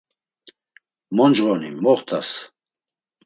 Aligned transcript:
Moncğoni 1.15 1.69
moxtas. 1.83 2.29